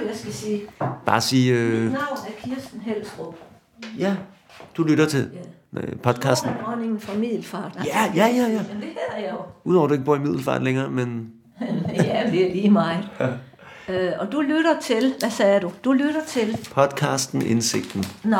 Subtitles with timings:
[0.00, 0.62] det, jeg skal sige.
[1.06, 3.34] Bare sige, øh, Mit navn er Kirsten Helstrup.
[3.98, 4.16] ja,
[4.76, 5.30] du lytter til
[5.76, 6.50] øh, podcasten.
[6.50, 7.72] Jeg dronningen fra Middelfart.
[7.84, 8.62] Ja, ja, ja, ja.
[8.72, 9.38] Men det her er jeg jo.
[9.64, 11.30] Udover at du ikke bor i Middelfart længere, men
[11.94, 13.08] ja, det er lige mig.
[13.88, 15.72] Øh, og du lytter til, hvad sagde du?
[15.84, 18.04] Du lytter til, podcasten Indsigten.
[18.24, 18.36] nå,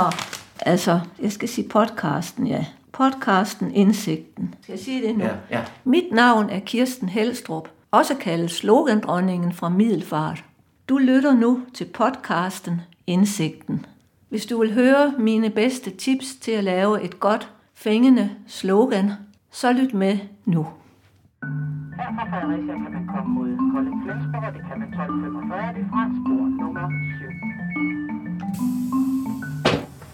[0.61, 2.65] altså, jeg skal sige podcasten, ja.
[2.93, 4.55] Podcasten Indsigten.
[4.63, 5.25] Skal jeg sige det nu?
[5.25, 5.61] Ja, ja.
[5.85, 10.45] Mit navn er Kirsten Helstrup, også kaldet slogandronningen fra Middelfart.
[10.89, 13.87] Du lytter nu til podcasten Indsigten.
[14.29, 19.13] Hvis du vil høre mine bedste tips til at lave et godt, fængende slogan,
[19.51, 20.63] så lyt med nu.
[20.63, 25.81] Her fra Fredericia kan man komme mod Kolding Flensborg, og det kan man 1245, det
[25.81, 26.91] er fra spor nummer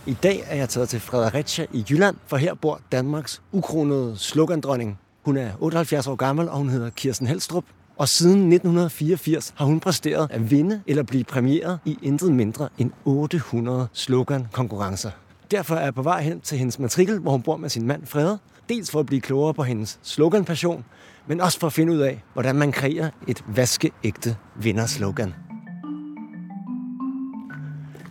[0.07, 0.11] 7.
[0.13, 4.99] I dag er jeg taget til Fredericia i Jylland, for her bor Danmarks ukronede slogandronning.
[5.25, 7.65] Hun er 78 år gammel, og hun hedder Kirsten Helstrup.
[8.03, 12.91] Og siden 1984 har hun præsteret at vinde eller blive præmieret i intet mindre end
[13.05, 15.11] 800 slogan-konkurrencer.
[15.51, 18.07] Derfor er jeg på vej hen til hendes matrikel, hvor hun bor med sin mand
[18.07, 18.39] Frede.
[18.69, 20.85] Dels for at blive klogere på hendes slogan-passion,
[21.27, 25.35] men også for at finde ud af, hvordan man kreerer et vaskeægte vinderslogan.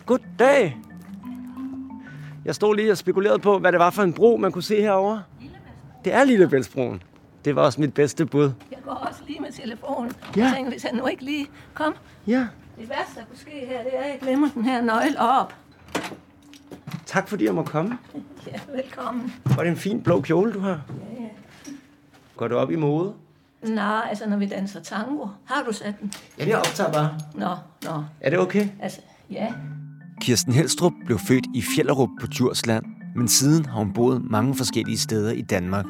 [0.06, 0.76] Goddag!
[2.44, 4.80] Jeg stod lige og spekulerede på, hvad det var for en bro, man kunne se
[4.80, 5.22] herovre.
[6.04, 7.02] Det er Lillebæltsbroen.
[7.44, 8.50] Det var også mit bedste bud.
[8.70, 10.12] Jeg går også lige med telefonen.
[10.36, 10.44] Ja.
[10.44, 11.94] Jeg tænker, hvis han nu ikke lige kom.
[12.26, 12.46] Ja,
[12.80, 15.54] Det værste, der kunne ske her, det er, at jeg glemmer den her nøgle op.
[17.06, 17.98] tak fordi jeg må komme.
[18.46, 19.32] Ja, velkommen.
[19.44, 20.68] Var det en fin blå kjole, du har?
[21.18, 21.28] Ja, ja.
[22.36, 23.12] Går du op i mode?
[23.62, 25.26] Nej, altså når vi danser tango.
[25.44, 26.12] Har du sat den?
[26.38, 27.18] Ja, det optager bare.
[27.34, 27.48] Nå,
[27.84, 28.04] nå.
[28.20, 28.68] Er det okay?
[28.80, 29.52] Altså, ja.
[30.20, 32.84] Kirsten Helstrup blev født i Fjellerup på Djursland,
[33.16, 35.84] men siden har hun boet mange forskellige steder i Danmark.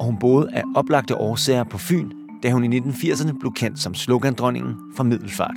[0.00, 2.10] Og hun boede af oplagte årsager på Fyn,
[2.42, 5.54] da hun i 1980'erne blev kendt som slogandronningen fra Middelfart.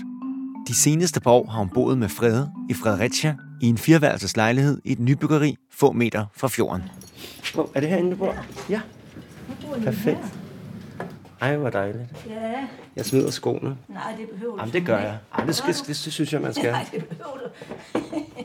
[0.67, 4.81] De seneste par år har hun boet med Frede i Fredericia i en fireværelses lejlighed
[4.85, 6.83] i et nybyggeri få meter fra fjorden.
[7.57, 8.35] Oh, er det herinde, du bor?
[8.69, 8.81] Ja.
[9.83, 10.19] Perfekt.
[11.41, 12.03] Ej, hvor dejligt.
[12.29, 12.33] Ja,
[12.95, 13.77] Jeg smider skoene.
[13.87, 15.17] nej, det behøver du Jamen, det gør jeg.
[15.37, 16.71] Ej, det, skal, det, det synes jeg, man skal.
[16.71, 17.99] Nej, det behøver du.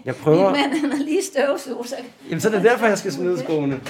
[0.05, 0.53] Jeg prøver...
[0.53, 1.95] Min mand, han er lige støvsuger, så
[2.29, 3.81] Jamen, så er det derfor, jeg skal smide skoene.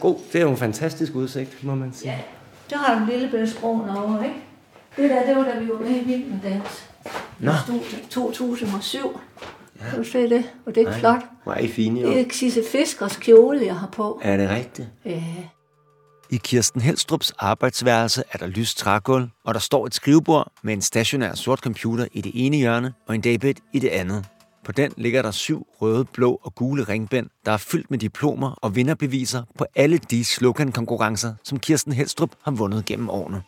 [0.00, 2.10] God, det er jo en fantastisk udsigt, må man sige.
[2.10, 2.18] Ja,
[2.70, 4.36] der har du en lille bælsbroen over, ikke?
[4.96, 6.88] Det der, det var da vi var med i Vild med Dans.
[7.38, 7.52] Nå.
[7.64, 9.20] Studie 2007.
[9.80, 9.90] Ja.
[9.90, 10.44] Kan du se det?
[10.66, 11.22] Og det er ikke flot.
[11.44, 12.08] Hvor er I fine, jo.
[12.08, 14.20] Det er Sisse Fiskers kjole, jeg har på.
[14.22, 14.88] Er det rigtigt?
[15.04, 15.22] Ja.
[16.30, 20.82] I Kirsten Helstrups arbejdsværelse er der lyst trægulv, og der står et skrivebord med en
[20.82, 24.24] stationær sort computer i det ene hjørne og en dagbed i det andet.
[24.66, 28.50] På den ligger der syv røde, blå og gule ringbind, der er fyldt med diplomer
[28.62, 33.42] og vinderbeviser på alle de slogan-konkurrencer, som Kirsten Helstrup har vundet gennem årene.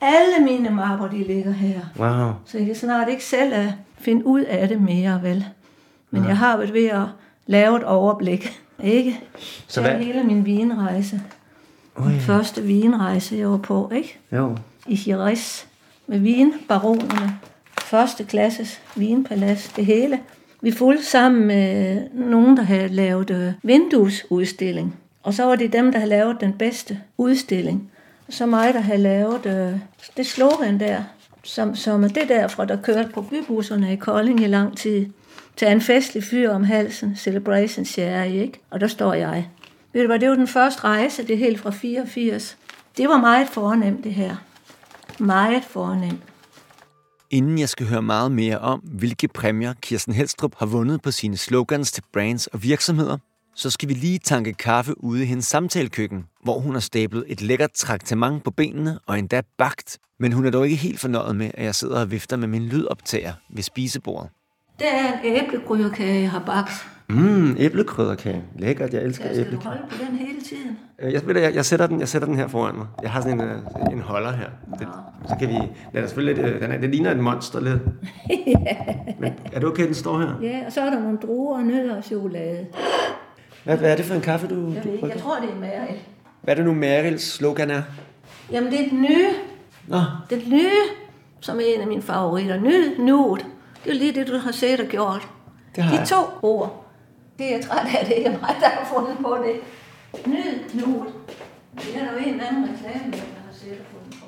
[0.00, 1.80] Alle mine mapper, de ligger her.
[1.98, 2.32] Wow.
[2.46, 5.44] Så jeg kan snart ikke selv at finde ud af det mere, vel?
[6.10, 7.04] Men jeg har været ved at
[7.46, 9.20] lave et overblik, ikke?
[9.66, 11.22] Så hvad- hele min vinrejse.
[11.98, 14.18] Den første vinrejse, jeg var på, ikke?
[14.32, 14.56] Jo.
[14.86, 15.64] I Jerez
[16.06, 17.38] med vinbaronerne.
[17.86, 20.20] Første klasses vinpalads, det hele.
[20.62, 24.96] Vi fulgte sammen med nogen, der havde lavet øh, vinduesudstilling.
[25.22, 27.90] Og så var det dem, der havde lavet den bedste udstilling.
[28.26, 29.78] Og så mig, der havde lavet øh,
[30.16, 31.02] det slogan der,
[31.42, 35.06] som, som er det derfra, der kørte på bybusserne i Kolding i lang tid.
[35.56, 38.60] Tag en festlig fyr om halsen, Celebration Sherry, ikke?
[38.70, 39.48] Og der står jeg.
[39.92, 42.56] Ved du hvad, det var den første rejse, det er helt fra 84.
[42.96, 44.36] Det var meget fornemt, det her.
[45.18, 46.22] Meget fornemt.
[47.30, 51.36] Inden jeg skal høre meget mere om, hvilke præmier Kirsten Helstrup har vundet på sine
[51.36, 53.18] slogans til brands og virksomheder,
[53.54, 57.42] så skal vi lige tanke kaffe ude i hendes samtalekøkken, hvor hun har stablet et
[57.42, 59.98] lækkert traktement på benene og endda bagt.
[60.18, 62.66] Men hun er dog ikke helt fornøjet med, at jeg sidder og vifter med min
[62.66, 64.30] lydoptager ved spisebordet.
[64.78, 66.95] Det er en æblegryderkage, jeg har bagt.
[67.08, 68.42] Mm, æblekrydderkage.
[68.58, 69.64] Lækkert, jeg elsker Jeg skal du æble.
[69.66, 70.78] holde på den hele tiden.
[70.98, 72.86] Øh, Jeg, ved du, jeg, jeg, sætter den, jeg sætter den her foran mig.
[73.02, 73.58] Jeg har sådan en, øh,
[73.92, 74.46] en holder her.
[74.78, 74.88] Det,
[75.28, 75.54] så kan vi...
[75.54, 76.54] Den er selvfølgelig lidt...
[76.54, 77.78] øh, Den er, det ligner et monster lidt.
[79.20, 80.32] Men er det okay, den står her?
[80.42, 82.66] Ja, og så er der nogle druer, nødder og chokolade.
[83.64, 85.50] Hvad, hvad er det for en kaffe, du, Jeg, du ved ikke, jeg tror, det
[85.50, 85.96] er Meryl.
[86.42, 87.82] Hvad er det nu, Merils slogan er?
[88.52, 89.26] Jamen, det er den nye.
[89.86, 90.70] Nå, Den nye,
[91.40, 92.60] som er en af mine favoritter.
[92.60, 93.46] Nyd nuet.
[93.84, 95.28] Det er lige det, du har set og gjort.
[95.76, 96.08] Det har De jeg.
[96.08, 96.82] to ord.
[97.38, 99.60] Det er jeg træt af, det ikke er mig, der har fundet på det.
[100.26, 101.12] Nyd Knud.
[101.74, 104.26] Det er jo en anden reklame, der har set fundet på.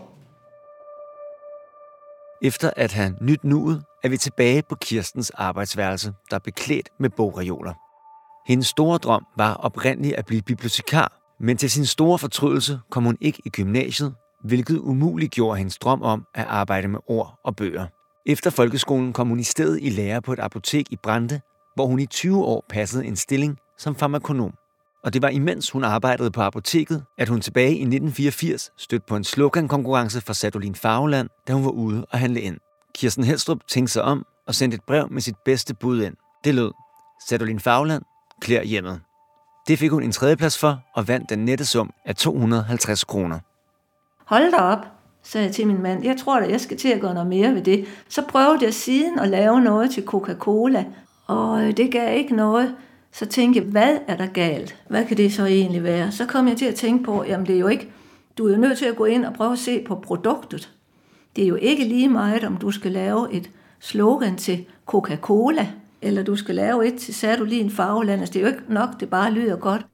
[2.42, 7.10] Efter at have nyt nuet, er vi tilbage på Kirstens arbejdsværelse, der er beklædt med
[7.10, 7.74] bogreoler.
[8.48, 13.16] Hendes store drøm var oprindeligt at blive bibliotekar, men til sin store fortrydelse kom hun
[13.20, 14.14] ikke i gymnasiet,
[14.44, 17.86] hvilket umuligt gjorde hendes drøm om at arbejde med ord og bøger.
[18.26, 21.40] Efter folkeskolen kom hun i stedet i lære på et apotek i Brande,
[21.78, 24.52] hvor hun i 20 år passede en stilling som farmakonom.
[25.04, 29.16] Og det var imens hun arbejdede på apoteket, at hun tilbage i 1984 stødte på
[29.16, 32.56] en slogan-konkurrence fra Sadolin Fagland, da hun var ude og handle ind.
[32.94, 36.14] Kirsten Helstrup tænkte sig om og sendte et brev med sit bedste bud ind.
[36.44, 36.70] Det lød,
[37.28, 38.02] Sadolin Fagland,
[38.40, 39.00] klær hjemmet.
[39.68, 43.38] Det fik hun en tredjeplads for og vandt den nette sum af 250 kroner.
[44.24, 44.86] Hold da op,
[45.22, 46.04] sagde jeg til min mand.
[46.04, 47.86] Jeg tror at jeg skal til at gøre noget mere ved det.
[48.08, 50.84] Så prøvede jeg siden at lave noget til Coca-Cola,
[51.28, 52.74] og øh, det gav ikke noget.
[53.12, 54.76] Så tænkte jeg, hvad er der galt?
[54.88, 56.12] Hvad kan det så egentlig være?
[56.12, 57.88] Så kom jeg til at tænke på, jamen det er jo ikke,
[58.38, 60.72] du er jo nødt til at gå ind og prøve at se på produktet.
[61.36, 65.68] Det er jo ikke lige meget, om du skal lave et slogan til Coca-Cola,
[66.02, 68.20] eller du skal lave et til Sadolin Farveland.
[68.20, 69.86] Altså, det er jo ikke nok, det bare lyder godt.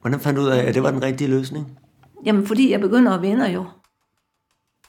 [0.00, 1.78] Hvordan fandt du ud af, at det var den rigtige løsning?
[2.26, 3.64] Jamen, fordi jeg begynder at vinde jo.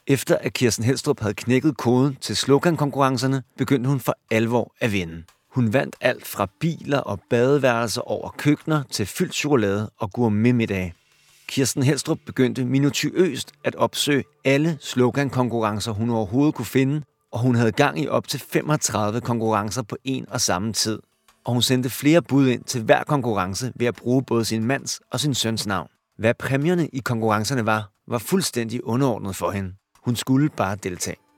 [0.08, 5.24] Efter at Kirsten Helstrup havde knækket koden til slogan-konkurrencerne, begyndte hun for alvor at vinde.
[5.52, 10.94] Hun vandt alt fra biler og badeværelser over køkkener til fyldt chokolade og gourmetmiddag.
[11.48, 17.02] Kirsten Helstrup begyndte minutiøst at opsøge alle slogan-konkurrencer, hun overhovedet kunne finde,
[17.32, 21.00] og hun havde gang i op til 35 konkurrencer på en og samme tid.
[21.46, 25.00] Og hun sendte flere bud ind til hver konkurrence ved at bruge både sin mands
[25.12, 25.88] og sin søns navn.
[26.18, 29.74] Hvad præmierne i konkurrencerne var, var fuldstændig underordnet for hende.
[30.06, 31.31] Hun skulle bare deltage.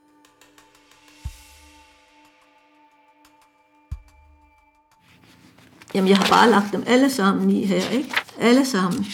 [5.94, 8.10] Jamen, jeg har bare lagt dem alle sammen i her, ikke?
[8.40, 9.06] Alle sammen.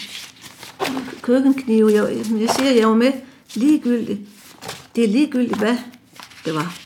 [1.21, 3.11] Køkkenknive, jeg, jeg siger, jeg var med
[3.55, 4.19] ligegyldigt.
[4.95, 5.77] Det er ligegyldigt, hvad
[6.45, 6.77] det var.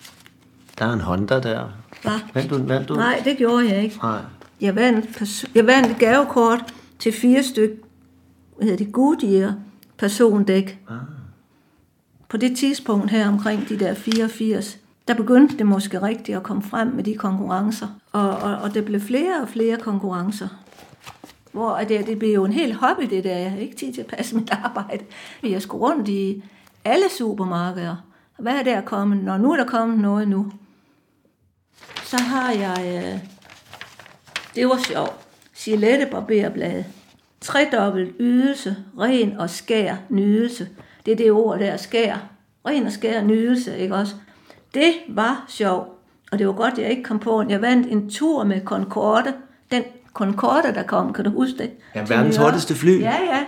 [0.79, 1.69] Der er en Honda der.
[2.01, 2.19] Hvad?
[2.33, 2.93] Vandt du, vandt du?
[2.95, 3.97] Nej, det gjorde jeg ikke.
[4.03, 4.19] Nej.
[4.61, 7.75] Jeg vandt, pers- jeg vandt et gavekort til fire stykker,
[8.57, 9.53] hvad hedder det, Goodyear
[9.97, 10.79] persondæk.
[10.89, 10.95] Ah.
[12.29, 14.77] På det tidspunkt her omkring de der 84,
[15.07, 17.87] der begyndte det måske rigtigt at komme frem med de konkurrencer.
[18.11, 20.47] Og, og, og det blev flere og flere konkurrencer.
[21.51, 23.37] Hvor det, det blev jo en hel hobby, det der.
[23.37, 25.03] Jeg havde ikke tid til at passe mit arbejde.
[25.43, 26.43] Jeg skulle rundt i
[26.85, 27.95] alle supermarkeder.
[28.37, 29.23] Hvad er der kommet?
[29.23, 30.51] Når nu er der kommet noget nu.
[32.03, 33.03] Så har jeg...
[33.03, 33.19] Øh,
[34.55, 35.27] det var sjovt.
[35.57, 36.83] Gillette barberblad.
[37.41, 40.69] Tredobbelt ydelse, ren og skær nydelse.
[41.05, 42.17] Det er det ord der, skær.
[42.67, 44.15] Ren og skær nydelse, ikke også?
[44.75, 45.89] Det var sjovt.
[46.31, 47.51] Og det var godt, jeg ikke kom på den.
[47.51, 49.33] Jeg vandt en tur med Concorde.
[49.71, 49.83] Den
[50.13, 51.71] Concorde, der kom, kan du huske det?
[51.95, 53.01] Ja, verdens hurtigste fly.
[53.01, 53.45] Ja, ja.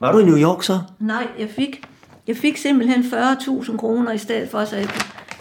[0.00, 0.80] Var du i New York så?
[0.98, 1.88] Nej, jeg fik,
[2.26, 4.88] jeg fik simpelthen 40.000 kroner i stedet for, så jeg,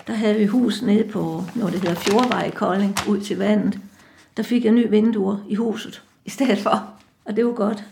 [0.07, 3.79] der havde vi hus nede på noget, der hedder Fjordvej i Kolding, ud til vandet.
[4.38, 6.89] Der fik jeg nye vinduer i huset i stedet for,
[7.25, 7.83] og det var godt.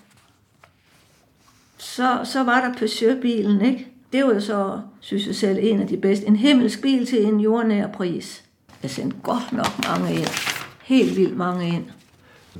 [1.77, 3.90] Så, så var der Peugeot-bilen, ikke?
[4.13, 6.27] Det var så, synes jeg selv, en af de bedste.
[6.27, 8.43] En himmelsk bil til en jordnær pris.
[8.83, 10.27] Jeg sendte godt nok mange ind.
[10.83, 11.83] Helt vildt mange ind.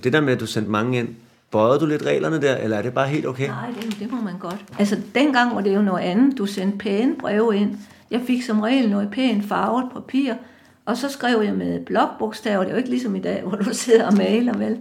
[0.04, 1.08] Det der med, at du sendte mange ind,
[1.52, 3.48] bøjede du lidt reglerne der, eller er det bare helt okay?
[3.48, 4.66] Nej, det, det må man godt.
[4.80, 6.38] Altså, dengang var det jo noget andet.
[6.38, 7.78] Du sendte pæne breve ind.
[8.12, 10.34] Jeg fik som regel noget pænt farvet papir,
[10.86, 12.60] og så skrev jeg med blokbogstaver.
[12.60, 14.80] Det er jo ikke ligesom i dag, hvor du sidder og maler, vel?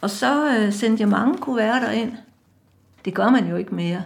[0.00, 2.12] Og så øh, sendte jeg mange kuverter ind.
[3.04, 4.02] Det gør man jo ikke mere.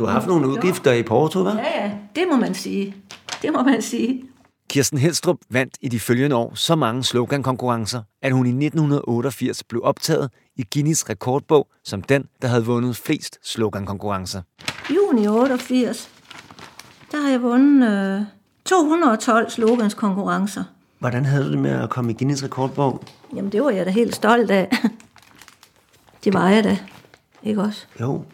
[0.00, 1.58] Du har haft nogle udgifter i Porto, hva'?
[1.58, 2.94] Ja, ja, det må man sige.
[3.42, 4.24] Det må man sige.
[4.68, 9.80] Kirsten Helstrup vandt i de følgende år så mange slogan-konkurrencer, at hun i 1988 blev
[9.84, 14.42] optaget i Guinness rekordbog som den, der havde vundet flest slogan-konkurrencer.
[14.90, 16.10] Juni 88,
[17.12, 18.22] der har jeg vundet øh,
[18.64, 20.64] 212 sloganskonkurrencer.
[20.98, 23.02] Hvordan havde du det med at komme i Guinness rekordbog?
[23.36, 24.70] Jamen, det var jeg da helt stolt af.
[26.24, 26.78] Det var jeg da.
[27.42, 27.86] Ikke også?
[28.00, 28.24] Jo.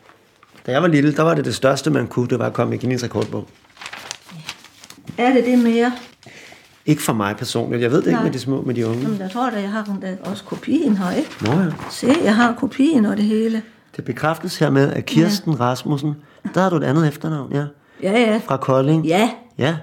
[0.67, 2.75] Da jeg var lille, der var det det største, man kunne, det var at komme
[2.75, 3.49] i Guinness rekordbog.
[5.19, 5.93] Er det det mere?
[6.87, 7.83] Ikke for mig personligt.
[7.83, 8.25] Jeg ved det ikke Nej.
[8.25, 9.03] med de små, med de unge.
[9.03, 11.31] Jamen, jeg tror da, jeg har da også kopien her, ikke?
[11.41, 11.67] Nå ja.
[11.91, 13.63] Se, jeg har kopien og det hele.
[13.97, 15.59] Det bekræftes hermed af Kirsten ja.
[15.61, 16.15] Rasmussen.
[16.55, 17.65] Der har du et andet efternavn, ja.
[18.03, 18.41] Ja, ja.
[18.47, 19.07] Fra Kolding.
[19.07, 19.77] Ja, Ja.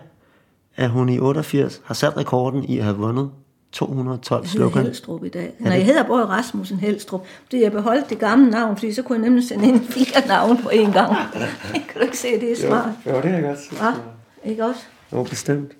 [0.75, 3.29] At hun i 88 har sat rekorden i at have vundet
[3.74, 4.86] 212 jeg hedder slogan.
[4.86, 5.53] Helstrup i dag.
[5.60, 7.25] Nej, jeg hedder både Rasmussen Helstrup.
[7.44, 10.60] Fordi jeg beholdt det gamle navn, fordi så kunne jeg nemlig sende ind fire navne
[10.63, 11.15] på én gang.
[11.74, 12.89] kan du ikke se, det er smart?
[13.06, 13.82] Jo, det er godt.
[13.82, 14.82] Ja, ikke også?
[15.13, 15.72] Jo, bestemt.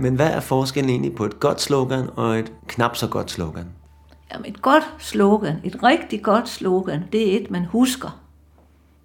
[0.00, 3.66] Men hvad er forskellen egentlig på et godt slogan og et knap så godt slogan?
[4.32, 8.20] Jamen, et godt slogan, et rigtig godt slogan, det er et, man husker.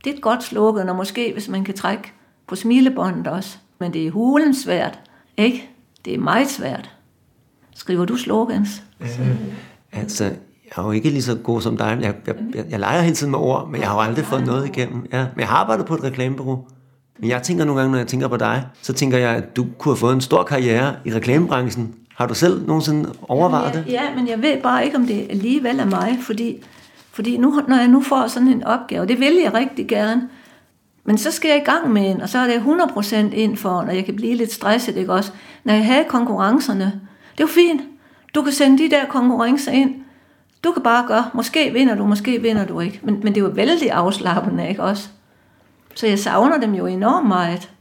[0.04, 2.12] Det er et godt slogan, og måske hvis man kan trække
[2.48, 3.58] på smilebåndet også.
[3.80, 5.00] Men det er hulen svært,
[5.38, 5.70] ikke?
[6.06, 6.90] Det er meget svært.
[7.76, 8.84] Skriver du slogans?
[9.92, 11.98] Altså, Jeg er jo ikke lige så god som dig.
[12.02, 14.46] Jeg, jeg, jeg, jeg leger hele tiden med ord, men jeg har jo aldrig fået
[14.46, 15.06] noget igennem.
[15.14, 16.66] Ja, men jeg har arbejdet på et reklamebureau.
[17.20, 19.66] Men jeg tænker nogle gange, når jeg tænker på dig, så tænker jeg, at du
[19.80, 21.96] kunne have fået en stor karriere i reklamebranchen.
[22.16, 23.84] Har du selv nogensinde overvejet det?
[23.88, 26.64] Ja, ja, men jeg ved bare ikke, om det alligevel er mig, fordi,
[27.14, 30.30] fordi nu, når jeg nu får sådan en opgave, det vil jeg rigtig gerne,
[31.04, 33.84] men så skal jeg i gang med en, og så er det 100% ind for,
[33.84, 35.32] når jeg kan blive lidt stresset, ikke også?
[35.64, 36.86] Når jeg havde konkurrencerne,
[37.32, 37.82] det er jo fint.
[38.36, 39.96] Du kan sende de der konkurrencer ind.
[40.64, 43.00] Du kan bare gøre, måske vinder du, måske vinder du ikke.
[43.04, 45.10] Men, men det var vældig afslappende, ikke også?
[45.96, 47.72] Så jeg savner dem jo enormt meget.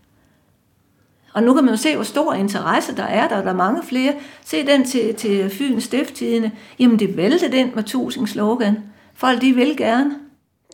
[1.35, 3.29] Og nu kan man jo se, hvor stor interesse der er.
[3.29, 4.15] Der er der mange flere.
[4.45, 6.53] Se den til, til Fyns Stifttidene.
[6.79, 8.77] Jamen, det væltede den med tusind slogan.
[9.23, 10.11] Folk, de vil gerne.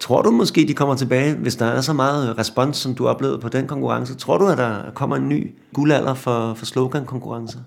[0.00, 3.38] Tror du måske, de kommer tilbage, hvis der er så meget respons, som du oplevede
[3.38, 4.14] på den konkurrence?
[4.14, 7.59] Tror du, at der kommer en ny guldalder for, for slogan-konkurrencer?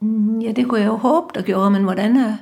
[0.00, 2.36] Mm, Ja, det kunne jeg jo håbe, der gjorde, men hvordan, er,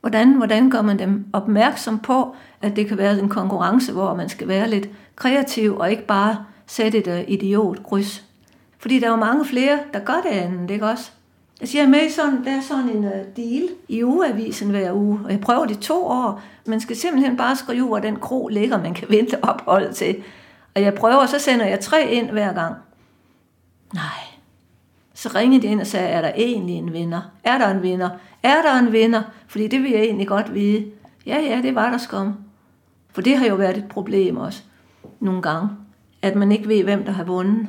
[0.00, 4.28] hvordan, hvordan gør man dem opmærksom på, at det kan være en konkurrence, hvor man
[4.28, 8.24] skal være lidt kreativ og ikke bare sætte et uh, idiotkryds.
[8.78, 11.10] Fordi der er jo mange flere, der gør det andet, ikke også?
[11.60, 15.20] Jeg er med i sådan, der er sådan en uh, deal i ugeavisen hver uge,
[15.24, 16.42] og jeg prøver det to år.
[16.66, 20.16] Man skal simpelthen bare skrive, hvor den kro ligger, man kan vente ophold til.
[20.74, 22.74] Og jeg prøver, og så sender jeg tre ind hver gang.
[23.94, 24.24] Nej,
[25.14, 27.20] så ringede de ind og sagde, er der egentlig en vinder?
[27.44, 28.10] Er der en vinder?
[28.42, 29.22] Er der en vinder?
[29.46, 30.90] Fordi det vil jeg egentlig godt vide.
[31.26, 32.34] Ja, ja, det var der skum.
[33.12, 34.62] For det har jo været et problem også,
[35.20, 35.68] nogle gange.
[36.22, 37.66] At man ikke ved, hvem der har vundet.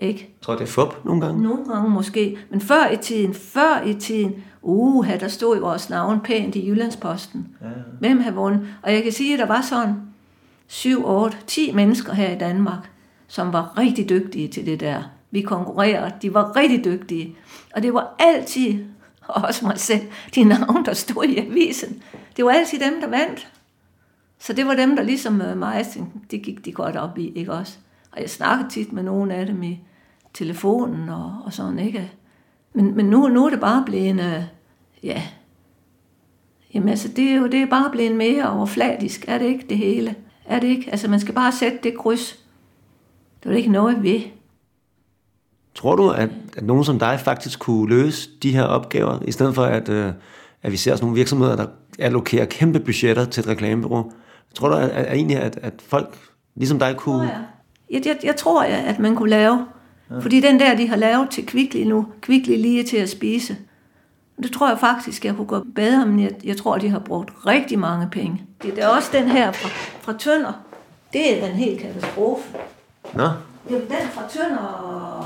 [0.00, 0.20] Ikke?
[0.20, 1.42] Jeg tror, det er fup nogle gange.
[1.42, 2.38] Nogle gange måske.
[2.50, 6.68] Men før i tiden, før i tiden, uh, der stod i vores navn pænt i
[6.68, 7.48] Jyllandsposten.
[7.60, 7.72] Ja, ja.
[7.98, 8.68] Hvem har vundet?
[8.82, 9.94] Og jeg kan sige, at der var sådan
[10.66, 12.90] 7, 8, 10 mennesker her i Danmark,
[13.28, 15.02] som var rigtig dygtige til det der.
[15.30, 17.36] Vi konkurrerede, de var rigtig dygtige.
[17.74, 18.84] Og det var altid,
[19.28, 20.02] og også mig selv,
[20.34, 22.02] de navne, der stod i avisen.
[22.36, 23.48] Det var altid dem, der vandt.
[24.38, 25.86] Så det var dem, der ligesom øh, mig,
[26.30, 27.78] det gik de godt op i, ikke også?
[28.12, 29.80] Og jeg snakkede tit med nogle af dem i
[30.34, 32.12] telefonen og, og sådan, ikke?
[32.72, 34.42] Men, men nu, nu er det bare blevet en, øh,
[35.02, 35.22] ja,
[36.74, 39.78] jamen altså, det er jo det er bare blevet mere overfladisk, er det ikke det
[39.78, 40.14] hele?
[40.44, 40.90] Er det ikke?
[40.90, 42.38] Altså, man skal bare sætte det kryds.
[43.42, 44.20] Det er ikke noget ved.
[45.74, 49.54] Tror du, at, at nogen som dig faktisk kunne løse de her opgaver, i stedet
[49.54, 50.12] for at, øh,
[50.62, 51.66] at vi ser sådan nogle virksomheder, der
[51.98, 54.12] allokerer kæmpe budgetter til et reklamebureau?
[54.54, 56.18] Tror du at, at, egentlig, at, at folk
[56.54, 57.22] ligesom dig kunne...
[57.22, 57.44] Jeg,
[57.90, 59.66] jeg, jeg, jeg tror, at man kunne lave.
[60.10, 60.18] Ja.
[60.18, 63.56] Fordi den der, de har lavet til Kvickly nu, Kvickly lige til at spise,
[64.42, 67.30] det tror jeg faktisk, jeg kunne gå bedre, men jeg, jeg tror, de har brugt
[67.46, 68.42] rigtig mange penge.
[68.62, 69.68] Det, det er også den her fra,
[70.00, 70.52] fra Tønder.
[71.12, 72.48] Det er en helt katastrofe.
[73.14, 73.28] Nå,
[73.70, 75.18] Jamen, den fra Tønder, og,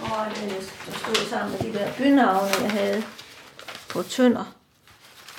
[0.00, 3.02] og det, der stod sammen med de der bynavne, jeg havde
[3.90, 4.54] på Tønder.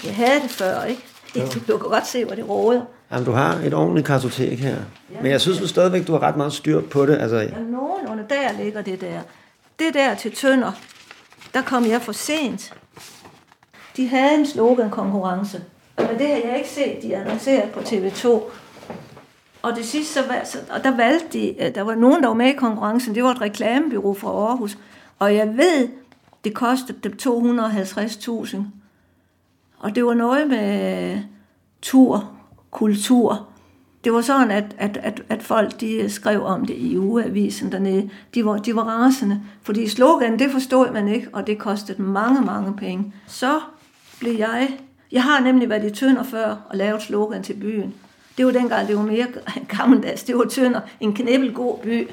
[0.03, 1.05] Jeg havde det før, ikke?
[1.67, 2.81] Du kan godt se, hvor det råder.
[3.11, 4.75] Jamen, du har et ordentligt kartotek her.
[5.21, 7.17] Men jeg synes jo stadigvæk, du har ret meget styr på det.
[7.17, 9.19] Altså, Ja, nogenlunde der ligger det der.
[9.79, 10.71] Det der til Tønder,
[11.53, 12.73] der kom jeg for sent.
[13.97, 15.61] De havde en slogan-konkurrence,
[15.97, 18.27] men det har jeg ikke set, de annoncerede på TV2.
[19.61, 22.27] Og det sidste, så, valg- så og der valgte de, øh, der var nogen, der
[22.27, 24.77] var med i konkurrencen, det var et reklamebyrå fra Aarhus.
[25.19, 25.87] Og jeg ved,
[26.43, 28.57] det kostede dem 250.000.
[29.79, 31.19] Og det var noget med
[31.81, 32.31] tur,
[32.71, 33.47] kultur.
[34.03, 38.09] Det var sådan, at, at, at, at folk de skrev om det i ugeavisen dernede.
[38.33, 42.41] De var, de var rasende, fordi slogan, det forstod man ikke, og det kostede mange,
[42.41, 43.13] mange penge.
[43.27, 43.59] Så
[44.19, 44.79] blev jeg...
[45.11, 47.93] Jeg har nemlig været i Tønder før og lavet slogan til byen.
[48.37, 49.27] Det var dengang, det var mere
[49.77, 50.23] gammeldags.
[50.23, 52.09] Det var Tønder, en knibbelgod by.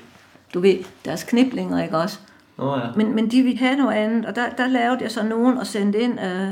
[0.55, 2.19] Du ved, deres kniblinger, ikke også?
[2.59, 2.87] Nå ja.
[2.97, 5.67] Men, men de ville have noget andet, og der, der lavede jeg så nogen og
[5.67, 6.21] sendte ind.
[6.21, 6.49] Øh...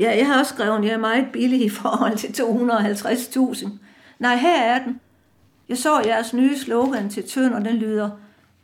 [0.00, 3.68] Ja, jeg har også skrevet, at jeg er meget billig i forhold til 250.000.
[4.18, 5.00] Nej, her er den.
[5.68, 8.10] Jeg så jeres nye slogan til Tønder, den lyder,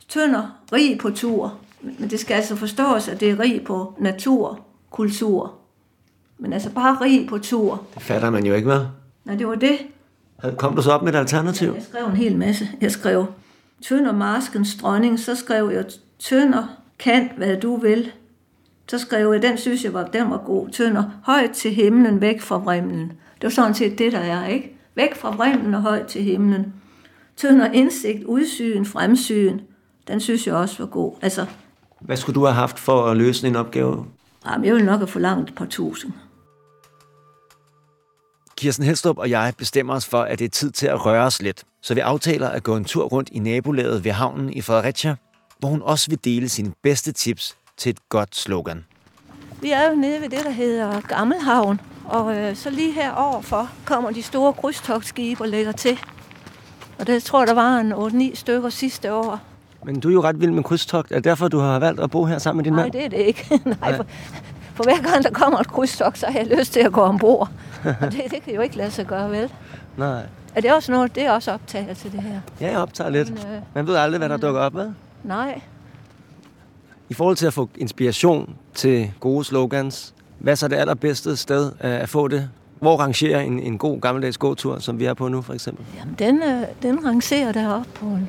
[0.09, 1.59] Tønder, rig på tur.
[1.81, 4.61] Men det skal altså forstås, at det er rig på natur,
[4.91, 5.55] kultur.
[6.39, 7.83] Men altså bare rig på tur.
[7.95, 8.87] Det fatter man jo ikke, hvad?
[9.25, 9.79] Nej, det var det.
[10.57, 11.73] Kom du så op med et alternativ?
[11.75, 12.69] Jeg skrev en hel masse.
[12.81, 13.27] Jeg skrev
[13.83, 15.85] Tønder maskens dronning, så skrev jeg
[16.19, 16.65] Tønder
[16.99, 18.13] kan, hvad du vil.
[18.89, 20.69] Så skrev jeg, den synes jeg var, den var god.
[20.69, 23.09] Tønder, højt til himlen, væk fra vrimlen.
[23.09, 24.77] Det var sådan set det, der er, ikke?
[24.95, 26.73] Væk fra vrimlen og højt til himlen.
[27.37, 29.61] Tønder indsigt, udsyn, fremsyn.
[30.09, 31.13] Den synes jeg også var god.
[31.23, 31.47] Altså,
[32.01, 34.07] Hvad skulle du have haft for at løse en opgave?
[34.47, 36.13] jamen, jeg ville nok have forlangt et par tusind.
[38.57, 41.43] Kirsten Helstrup og jeg bestemmer os for, at det er tid til at røre os
[41.43, 41.65] lidt.
[41.83, 45.17] Så vi aftaler at gå en tur rundt i nabolaget ved havnen i Fredericia,
[45.59, 48.85] hvor hun også vil dele sine bedste tips til et godt slogan.
[49.63, 51.81] Vi er jo nede ved det, der hedder Gammelhavn.
[52.05, 55.99] Og øh, så lige her overfor kommer de store krydstogtskibe og lægger til.
[56.99, 57.93] Og det tror jeg, der var en
[58.33, 59.41] 8-9 stykker sidste år.
[59.85, 61.11] Men du er jo ret vild med krydstogt.
[61.13, 62.93] Er det derfor, du har valgt at bo her sammen med din Nej, mand?
[62.93, 63.61] det er det ikke.
[63.81, 64.07] Nej, for,
[64.75, 67.49] for hver gang der kommer et krydstogt, så har jeg lyst til at gå ombord.
[68.01, 69.53] Og det, det kan jo ikke lade sig gøre, vel?
[69.97, 70.23] Nej.
[70.55, 72.41] Er det også noget, det er også optaget til det her?
[72.61, 73.31] Ja, jeg optager lidt.
[73.31, 74.89] Men, øh, Man ved aldrig, hvad der dukker op, hvad?
[75.25, 75.61] Nej,
[77.09, 81.67] I forhold til at få inspiration til gode slogans, hvad er så det allerbedste sted
[81.67, 82.51] øh, at få det?
[82.81, 85.85] Hvor rangerer en, en god gammeldags gåtur, som vi er på nu, for eksempel?
[85.99, 88.29] Jamen, den, øh, den rangerer deroppe på en...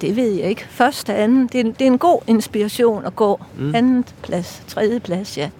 [0.00, 0.66] Det ved jeg ikke.
[0.70, 1.46] Første, anden.
[1.46, 3.40] Det er, det er en god inspiration at gå.
[3.58, 3.74] Mm.
[3.74, 5.50] Anden plads, tredje plads, ja.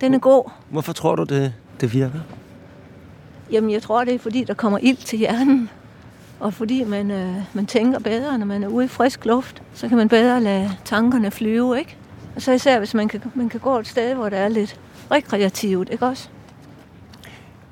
[0.00, 0.50] Den er god.
[0.70, 2.20] Hvorfor tror du, det, det virker?
[3.50, 5.70] Jamen, jeg tror, det er, fordi der kommer ild til hjernen.
[6.40, 9.62] Og fordi man, øh, man tænker bedre, når man er ude i frisk luft.
[9.74, 11.96] Så kan man bedre lade tankerne flyve, ikke?
[12.36, 14.80] Og så især, hvis man kan, man kan gå et sted, hvor der er lidt
[15.10, 16.28] rekreativt, ikke også?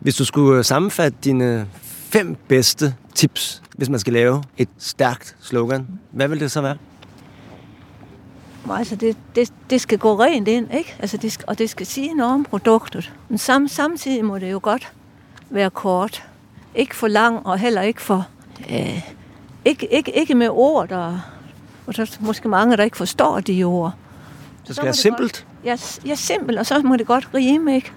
[0.00, 5.36] Hvis du skulle øh, sammenfatte dine fem bedste tips, hvis man skal lave et stærkt
[5.40, 6.76] slogan, hvad vil det så være?
[8.70, 10.96] Altså, det, det, det skal gå rent ind, ikke?
[10.98, 13.12] Altså, det skal, og det skal sige noget om produktet.
[13.28, 14.92] Men sam, samtidig må det jo godt
[15.50, 16.24] være kort.
[16.74, 18.28] Ikke for lang, og heller ikke for...
[18.70, 19.02] Øh,
[19.64, 21.18] ikke, ikke, ikke med ord, der...
[21.86, 23.92] Og er måske mange, der ikke forstår de ord.
[24.60, 25.46] Det Så skal må være simpelt.
[25.64, 27.92] Ja, s- ja, simpelt, og så må det godt rime, ikke?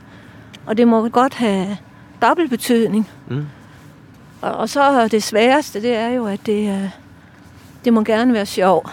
[0.66, 1.78] Og det må godt have
[2.22, 3.10] dobbelt betydning.
[3.30, 3.46] Mm.
[4.42, 6.90] Og, og så det sværeste, det er jo, at det, øh,
[7.86, 8.90] det må gerne være sjov.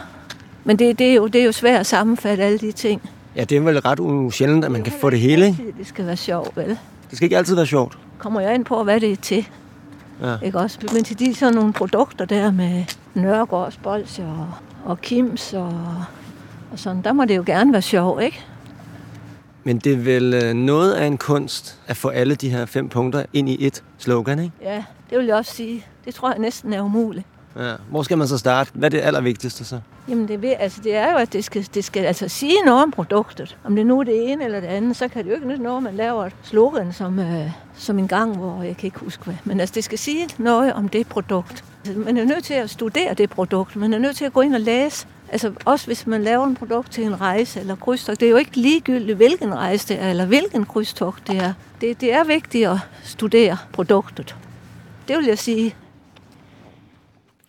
[0.64, 3.10] Men det, det, er jo, det er jo svært at sammenfatte alle de ting.
[3.36, 5.74] Ja, det er vel ret u- sjældent, at man kan få det hele, ikke?
[5.78, 6.68] Det skal være sjovt, vel?
[7.10, 7.98] Det skal ikke altid være sjovt.
[8.18, 9.48] Kommer jeg ind på, hvad det er til.
[10.22, 10.36] Ja.
[10.42, 10.78] Ikke også?
[10.92, 14.48] Men til de sådan nogle produkter der med Nørregårds bolsjer og,
[14.84, 16.04] og Kims og,
[16.72, 18.44] og sådan, der må det jo gerne være sjovt, ikke?
[19.64, 22.88] Men det er vel øh, noget af en kunst at få alle de her fem
[22.88, 24.54] punkter ind i et slogan, ikke?
[24.62, 25.86] Ja, det vil jeg også sige.
[26.04, 27.26] Det tror jeg næsten er umuligt.
[27.56, 27.74] Ja.
[27.90, 28.70] Hvor skal man så starte?
[28.74, 29.80] Hvad er det allervigtigste så?
[30.08, 32.82] Jamen det, ved, altså det er jo, at det skal, det skal altså sige noget
[32.82, 33.56] om produktet.
[33.64, 35.62] Om det nu er det ene eller det andet, så kan det jo ikke nytte
[35.62, 38.98] noget, at man laver et slogan som, øh, som en gang, hvor jeg kan ikke
[38.98, 39.34] huske hvad.
[39.44, 41.64] Men altså det skal sige noget om det produkt.
[41.86, 43.76] Altså, man er nødt til at studere det produkt.
[43.76, 45.06] Man er nødt til at gå ind og læse.
[45.28, 48.20] Altså også hvis man laver en produkt til en rejse eller krydstogt.
[48.20, 51.52] Det er jo ikke ligegyldigt, hvilken rejse det er, eller hvilken krydstogt det er.
[51.80, 54.36] Det, det er vigtigt at studere produktet.
[55.08, 55.74] Det vil jeg sige.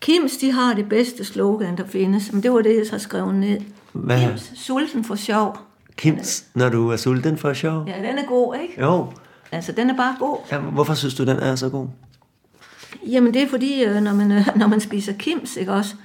[0.04, 2.34] Kims, de har det bedste slogan, der findes.
[2.34, 3.58] Men det var det, jeg så skrev ned.
[3.94, 4.20] Hvad?
[4.20, 5.58] Kims, sulten for sjov.
[5.96, 7.88] Kims, når du er sulten for sjov?
[7.88, 8.82] Ja, den er god, ikke?
[8.82, 9.08] Jo.
[9.52, 10.38] Altså, den er bare god.
[10.52, 11.88] Ja, hvorfor synes du, den er så god?
[13.08, 15.96] Jamen, det er fordi, øh, når man, øh, når man spiser Kims, ikke også,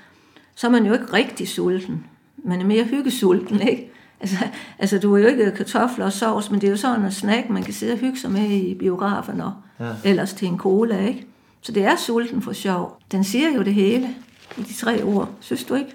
[0.54, 2.04] så er man jo ikke rigtig sulten.
[2.44, 3.92] Man er mere hyggesulten, ikke?
[4.20, 4.36] Altså,
[4.78, 7.50] altså du er jo ikke kartofler og sovs, men det er jo sådan en snack,
[7.50, 9.90] man kan sidde og hygge sig med i biografen og ja.
[10.04, 11.26] ellers til en cola, ikke?
[11.60, 13.00] Så det er sulten for sjov.
[13.12, 14.16] Den siger jo det hele
[14.58, 15.30] i de tre ord.
[15.40, 15.94] Synes du ikke?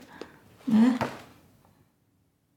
[0.68, 0.98] Ja.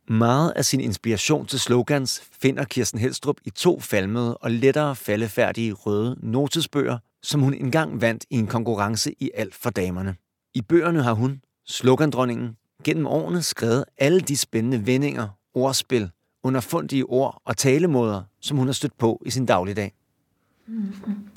[0.08, 5.72] Meget af sin inspiration til slogans finder Kirsten Helstrup i to falmede og lettere faldefærdige
[5.72, 10.16] røde notesbøger, som hun engang vandt i en konkurrence i alt for damerne.
[10.54, 16.10] I bøgerne har hun, slogandronningen, gennem årene skrevet alle de spændende vendinger, ordspil,
[16.42, 19.94] underfundige ord og talemåder, som hun har stødt på i sin dagligdag.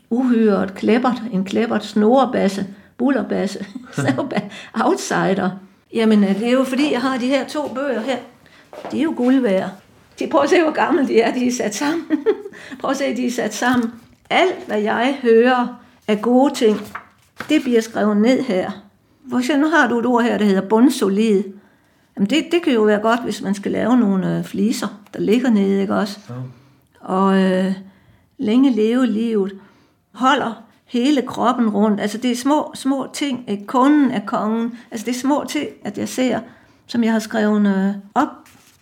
[0.09, 2.67] Uhyret, klæbert, en klæbert, snorebasse,
[2.97, 3.65] bullerbasse,
[4.85, 5.49] outsider.
[5.93, 8.17] Jamen, øh, det er jo fordi, jeg har de her to bøger her.
[8.91, 9.69] De er jo guld værd.
[10.19, 12.05] De, prøv at se, hvor gamle de er, de er sat sammen.
[12.81, 13.91] prøv at se, de er sat sammen.
[14.29, 15.67] Alt, hvad jeg hører
[16.07, 16.77] af gode ting,
[17.49, 18.71] det bliver skrevet ned her.
[19.37, 21.43] Eksempel, nu har du et ord her, der hedder bundsolid.
[22.15, 25.19] Jamen, det, det kan jo være godt, hvis man skal lave nogle øh, fliser, der
[25.19, 26.19] ligger nede, ikke også?
[26.99, 27.73] Og øh,
[28.37, 29.59] længe leve livet,
[30.13, 32.01] holder hele kroppen rundt.
[32.01, 33.43] Altså det er små, små ting.
[33.47, 33.65] Ikke?
[33.67, 34.77] Kunden er kongen.
[34.91, 36.39] Altså det er små ting, at jeg ser,
[36.87, 38.27] som jeg har skrevet øh, op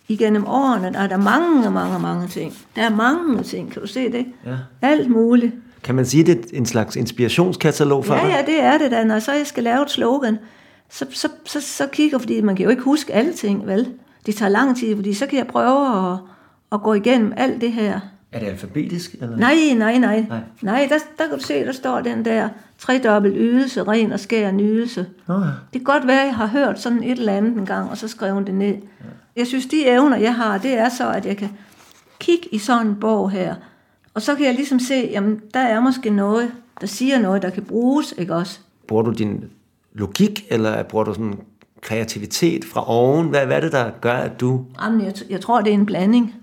[0.08, 0.92] igennem årene.
[0.92, 2.54] Der er der mange, mange, mange ting.
[2.76, 4.26] Der er mange ting, kan du se det?
[4.46, 4.56] Ja.
[4.82, 5.54] Alt muligt.
[5.82, 8.28] Kan man sige, det er en slags inspirationskatalog for Ja, dig?
[8.30, 9.04] ja, det er det da.
[9.04, 10.38] Når så jeg skal lave et slogan,
[10.90, 13.88] så, så, så, så kigger, fordi man kan jo ikke huske alle ting, vel?
[14.26, 16.18] Det tager lang tid, fordi så kan jeg prøve at,
[16.72, 18.00] at gå igennem alt det her.
[18.32, 19.12] Er det alfabetisk?
[19.20, 19.36] Eller?
[19.36, 20.24] Nej, nej, nej.
[20.28, 20.40] Nej.
[20.62, 24.50] Nej, der, der kan du se, der står den der tredobbelt ydelse, ren og skær
[24.50, 25.06] nydelse.
[25.26, 25.40] Nå ja.
[25.40, 27.98] Det kan godt være, at jeg har hørt sådan et eller andet en gang, og
[27.98, 28.74] så skrevet det ned.
[29.36, 31.48] Jeg synes, de evner, jeg har, det er så, at jeg kan
[32.18, 33.54] kigge i sådan en bog her,
[34.14, 37.50] og så kan jeg ligesom se, jamen, der er måske noget, der siger noget, der
[37.50, 38.60] kan bruges, ikke også?
[38.86, 39.44] Bruger du din
[39.92, 41.38] logik, eller bruger du sådan
[41.80, 43.28] kreativitet fra oven?
[43.28, 44.64] Hvad, hvad er det, der gør, at du...
[44.82, 46.34] Jamen, jeg, jeg tror, det er en blanding.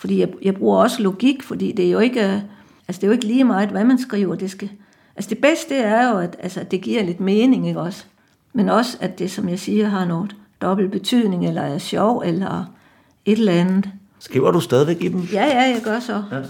[0.00, 2.40] Fordi jeg, jeg bruger også logik, fordi det er jo ikke, øh,
[2.88, 4.34] altså det er jo ikke lige meget, hvad man skriver.
[4.34, 4.70] Det, skal,
[5.16, 8.04] altså det bedste er jo, at altså, det giver lidt mening, ikke også?
[8.52, 12.64] Men også, at det, som jeg siger, har noget dobbelt betydning, eller er sjov, eller
[13.24, 13.90] et eller andet.
[14.18, 15.20] Skriver du stadigvæk i dem?
[15.20, 16.22] Ja, ja, jeg gør så.
[16.32, 16.42] Ja.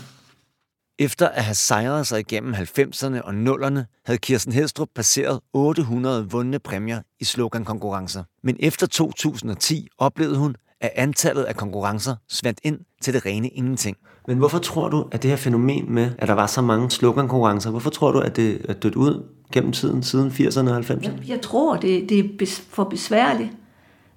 [0.98, 6.58] Efter at have sejret sig igennem 90'erne og 0'erne, havde Kirsten Helstrup passeret 800 vundne
[6.58, 8.24] præmier i slogankonkurrencer.
[8.42, 13.96] Men efter 2010 oplevede hun, at antallet af konkurrencer svandt ind til det rene ingenting.
[14.26, 17.70] Men hvorfor tror du, at det her fænomen med, at der var så mange slogankonkurrencer,
[17.70, 21.02] hvorfor tror du, at det er dødt ud gennem tiden, siden 80'erne og 90'erne?
[21.02, 23.50] Jeg, jeg tror, det, det er for besværligt.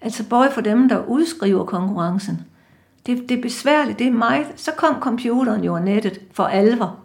[0.02, 2.42] Altså både for dem, der udskriver konkurrencen.
[3.06, 4.46] Det, det er besværligt, det er meget.
[4.56, 7.00] Så kom computeren jo og nettet for alvor.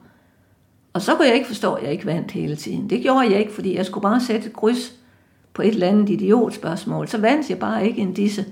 [0.92, 2.90] Og så kunne jeg ikke forstå, at jeg ikke vandt hele tiden.
[2.90, 4.94] Det gjorde jeg ikke, fordi jeg skulle bare sætte et kryds
[5.54, 7.08] på et eller andet idiotspørgsmål.
[7.08, 8.44] Så vandt jeg bare ikke en disse.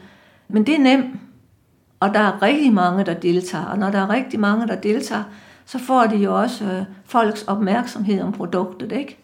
[0.48, 1.06] Men det er nemt.
[2.00, 3.64] Og der er rigtig mange, der deltager.
[3.64, 5.22] Og når der er rigtig mange, der deltager,
[5.66, 9.18] så får de jo også øh, folks opmærksomhed om produktet, ikke?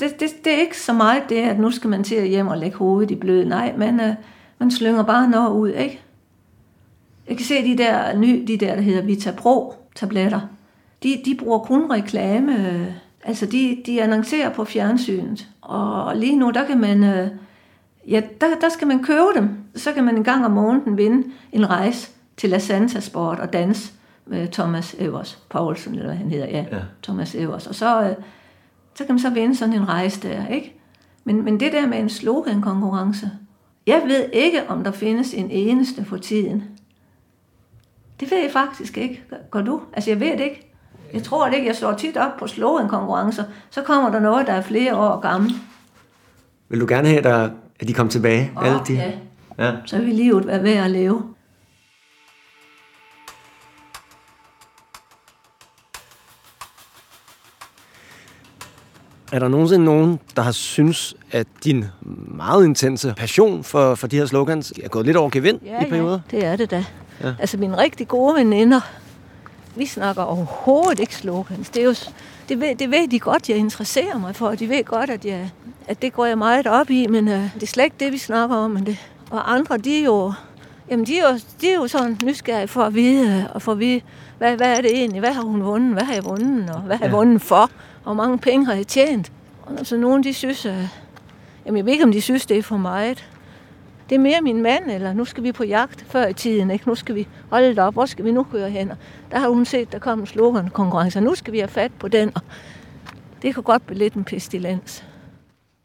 [0.00, 2.46] Det, det, det er ikke så meget det, at nu skal man til at hjem
[2.46, 3.44] og lægge hovedet i blød.
[3.44, 4.14] Nej, men øh,
[4.58, 6.00] man slynger bare noget ud, ikke?
[7.28, 10.40] Jeg kan se de der, ny, de der, der hedder Vita Pro tabletter.
[11.02, 12.68] De, de bruger kun reklame.
[12.68, 12.86] Øh,
[13.24, 15.48] altså, de, de annoncerer på fjernsynet.
[15.60, 17.04] Og lige nu, der kan man...
[17.04, 17.28] Øh,
[18.08, 19.48] ja, der, der skal man købe dem.
[19.74, 23.52] Så kan man en gang om måneden vinde en rejse til La Santa Sport og
[23.52, 23.92] dans
[24.26, 26.80] med Thomas Evers Poulsen, eller hvad han hedder, ja, ja.
[27.02, 27.66] Thomas Evers.
[27.66, 28.14] Og så, øh,
[28.94, 30.80] så kan man så vinde sådan en rejse der, ikke?
[31.24, 33.30] Men, men det der med en slogan-konkurrence,
[33.86, 36.64] jeg ved ikke, om der findes en eneste for tiden.
[38.20, 39.22] Det ved jeg faktisk ikke.
[39.50, 39.80] Gør du?
[39.92, 40.72] Altså, jeg ved det ikke.
[41.12, 41.66] Jeg tror det ikke.
[41.66, 43.44] Jeg slår tit op på slogan-konkurrencer.
[43.70, 45.52] Så kommer der noget, der er flere år gammel.
[46.68, 47.50] Vil du gerne have, at
[47.88, 48.52] de kommer tilbage?
[48.56, 48.94] Oh, alle de?
[48.94, 49.12] Ja.
[49.58, 49.72] ja.
[49.86, 51.22] Så vil livet være værd at leve.
[59.32, 61.84] Er der nogensinde nogen, der har synes, at din
[62.28, 65.88] meget intense passion for, for de her slogans er gået lidt over gevind ja, i
[65.88, 66.20] perioder?
[66.32, 66.84] Ja, det er det da.
[67.22, 67.34] Ja.
[67.38, 68.80] Altså mine rigtig gode veninder,
[69.76, 71.70] vi snakker overhovedet ikke slogans.
[71.70, 71.94] Det, er jo,
[72.48, 74.50] det, ved, det ved de godt, jeg interesserer mig for.
[74.50, 75.50] De ved godt, at, jeg,
[75.88, 78.18] at det går jeg meget op i, men uh, det er slet ikke det, vi
[78.18, 78.70] snakker om.
[78.70, 78.98] Men det,
[79.30, 80.32] og andre, de er jo,
[80.90, 83.78] jamen, de er jo, de er jo sådan nysgerrige for at vide, og for at
[83.78, 84.00] vide,
[84.38, 85.20] hvad, hvad er det egentlig?
[85.20, 85.92] Hvad har hun vundet?
[85.92, 86.70] Hvad har jeg vundet?
[86.70, 87.56] Og hvad har jeg vundet for?
[87.56, 87.70] Og
[88.02, 89.32] hvor mange penge har jeg tjent?
[89.78, 90.74] Og så nogen, de synes, at,
[91.66, 93.28] jamen jeg ved ikke, om de synes, det er for meget.
[94.12, 96.88] Det er mere min mand, eller nu skal vi på jagt før i tiden, ikke?
[96.88, 98.90] Nu skal vi holde det op, hvor skal vi nu køre hen?
[98.90, 98.96] Og
[99.30, 102.08] der har hun set, der kom en slogan konkurrence, nu skal vi have fat på
[102.08, 102.40] den, og
[103.42, 105.04] det kunne godt blive lidt en pestilens.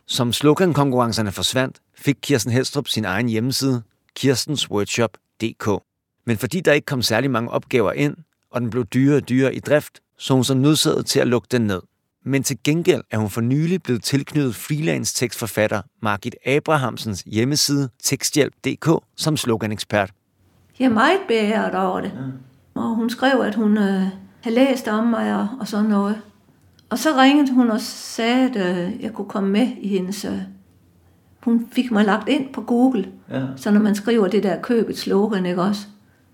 [0.05, 3.81] Som slogan-konkurrencerne forsvandt, fik Kirsten Helstrup sin egen hjemmeside,
[4.15, 5.83] kirstensworkshop.dk.
[6.25, 8.15] Men fordi der ikke kom særlig mange opgaver ind,
[8.51, 11.47] og den blev dyrere og dyrere i drift, så hun så nødsaget til at lukke
[11.51, 11.81] den ned.
[12.27, 18.89] Men til gengæld er hun for nylig blevet tilknyttet freelance tekstforfatter Margit Abrahamsens hjemmeside teksthjælp.dk
[19.15, 20.11] som sloganekspert.
[20.79, 22.11] Jeg er meget beæret over det.
[22.75, 22.81] Ja.
[22.81, 24.03] Og hun skrev, at hun øh,
[24.41, 26.21] havde læst om mig og, og sådan noget.
[26.89, 30.25] Og så ringede hun og sagde, at øh, jeg kunne komme med i hendes...
[30.25, 30.41] Øh,
[31.43, 33.11] hun fik mig lagt ind på Google.
[33.31, 33.41] Ja.
[33.55, 35.87] Så når man skriver det der køb et slogan, ikke også?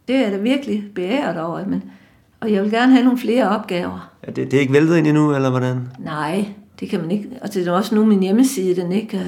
[0.08, 1.66] Det er da virkelig beæret over.
[1.66, 1.84] Men,
[2.44, 4.12] og jeg vil gerne have nogle flere opgaver.
[4.28, 5.88] Ja, det, det er ikke væltet ind endnu, eller hvordan?
[6.00, 6.46] Nej,
[6.80, 7.30] det kan man ikke.
[7.42, 9.18] Og det er også nu min hjemmeside, den ikke...
[9.18, 9.24] Uh...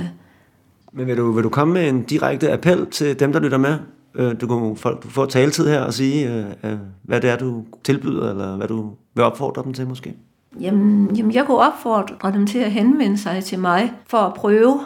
[0.94, 3.78] Men vil du, vil du komme med en direkte appel til dem, der lytter med?
[4.16, 7.38] Øh, du kan folk, du får taletid her og sige, uh, uh, hvad det er,
[7.38, 10.16] du tilbyder, eller hvad du vil opfordre dem til måske?
[10.60, 14.80] Jamen, jamen, jeg kunne opfordre dem til at henvende sig til mig for at prøve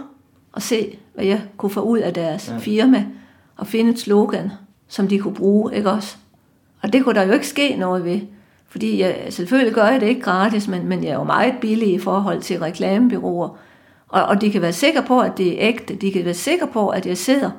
[0.56, 2.58] at se, hvad jeg kunne få ud af deres ja.
[2.58, 3.06] firma
[3.58, 4.52] og finde et slogan,
[4.88, 6.18] som de kunne bruge, ikke også?
[6.82, 8.20] Og det kunne der jo ikke ske noget ved.
[8.70, 11.94] Fordi jeg, selvfølgelig gør jeg det ikke gratis, men, men jeg er jo meget billig
[11.94, 13.50] i forhold til reklamebyråer.
[14.08, 15.96] Og, og de kan være sikre på, at det er ægte.
[15.96, 17.52] De kan være sikre på, at jeg sidder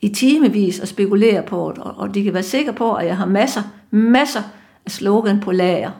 [0.00, 1.82] i timevis og spekulerer på det.
[1.84, 4.42] Og, og de kan være sikre på, at jeg har masser, masser
[4.86, 5.90] af slogan på lager.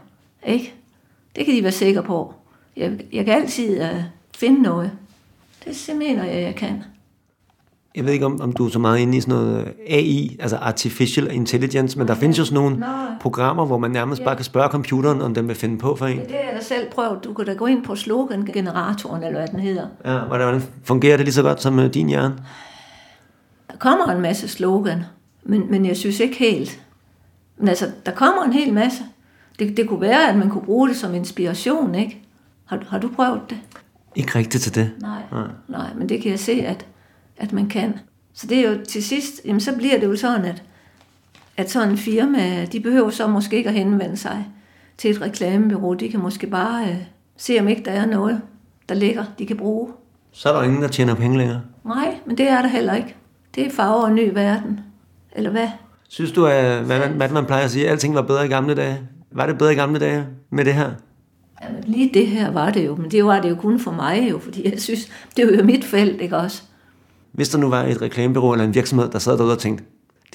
[0.46, 0.74] Ikke?
[1.36, 2.34] Det kan de være sikre på.
[2.76, 4.02] Jeg, jeg kan altid uh,
[4.36, 4.90] finde noget.
[5.64, 6.84] Det mener jeg, jeg kan
[7.94, 10.56] jeg ved ikke, om, om du er så meget inde i sådan noget AI, altså
[10.56, 13.06] Artificial Intelligence, men der findes jo sådan nogle Nej.
[13.20, 14.24] programmer, hvor man nærmest ja.
[14.24, 16.18] bare kan spørge computeren, om den vil finde på for en.
[16.18, 17.24] Ja, det er da selv prøvet.
[17.24, 19.86] Du kan da gå ind på slogan-generatoren, eller hvad den hedder.
[20.04, 22.34] Ja, hvordan fungerer det lige så godt som uh, din hjerne?
[23.70, 25.02] Der kommer en masse slogan,
[25.42, 26.80] men, men jeg synes ikke helt.
[27.56, 29.02] Men altså, der kommer en hel masse.
[29.58, 32.22] Det, det kunne være, at man kunne bruge det som inspiration, ikke?
[32.64, 33.58] Har, har du prøvet det?
[34.14, 34.90] Ikke rigtigt til det.
[35.00, 36.86] Nej, nej, nej, men det kan jeg se, at
[37.38, 37.98] at man kan.
[38.34, 40.62] Så det er jo til sidst, jamen så bliver det jo sådan, at,
[41.56, 44.46] at sådan en firma, de behøver så måske ikke at henvende sig
[44.98, 45.94] til et reklamebureau.
[45.94, 46.96] De kan måske bare øh,
[47.36, 48.40] se, om ikke der er noget,
[48.88, 49.92] der ligger, de kan bruge.
[50.32, 51.60] Så er der ingen, der tjener penge længere.
[51.84, 53.14] Nej, men det er der heller ikke.
[53.54, 54.80] Det er farver og ny verden.
[55.32, 55.68] Eller hvad?
[56.08, 58.48] Synes du, at, hvad, man, hvad man plejer at sige, at alting var bedre i
[58.48, 58.98] gamle dage?
[59.30, 60.90] Var det bedre i gamle dage med det her?
[61.62, 64.28] Jamen, lige det her var det jo, men det var det jo kun for mig
[64.30, 66.62] jo, fordi jeg synes, det var jo mit felt, ikke også?
[67.32, 69.84] Hvis der nu var et reklamebureau eller en virksomhed, der sad derude og tænkte,